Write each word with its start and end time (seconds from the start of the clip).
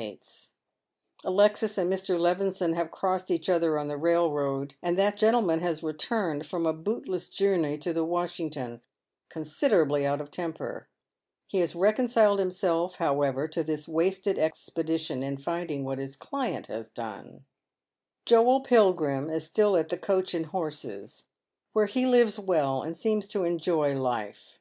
SG8 0.00 0.02
Dead 0.02 0.08
Men's 0.16 0.24
Shoes. 0.24 0.54
Alexis 1.24 1.76
and 1.78 1.92
Mr. 1.92 2.18
Levison 2.18 2.72
have 2.72 2.90
crossed 2.90 3.30
each 3.30 3.50
other 3.50 3.78
on 3.78 3.88
the 3.88 3.98
railroad, 3.98 4.74
and 4.82 4.96
that 4.98 5.18
gentleman 5.18 5.60
has 5.60 5.82
returned 5.82 6.46
from 6.46 6.64
a 6.64 6.72
bootless 6.72 7.28
journey 7.28 7.76
to 7.76 7.92
the" 7.92 8.02
Washington," 8.06 8.80
considerably 9.28 10.06
out 10.06 10.22
of 10.22 10.30
temper. 10.30 10.88
He 11.48 11.58
has 11.58 11.74
reconciled 11.74 12.38
himself, 12.38 12.96
however, 12.96 13.46
to 13.48 13.62
this 13.62 13.86
wasted 13.86 14.38
expedition 14.38 15.22
in 15.22 15.36
finding 15.36 15.84
what 15.84 15.98
his 15.98 16.16
client 16.16 16.68
has 16.68 16.88
done. 16.88 17.44
Joel 18.24 18.62
Pilgrim 18.62 19.28
is 19.28 19.44
still 19.46 19.76
at 19.76 19.90
the" 19.90 19.98
Coach 20.08 20.32
and 20.32 20.46
Horses," 20.46 21.26
where 21.74 21.84
he 21.84 22.06
lives 22.06 22.38
well, 22.38 22.80
and 22.80 22.96
seems 22.96 23.28
to 23.28 23.44
enjoy 23.44 23.94
life. 23.94 24.60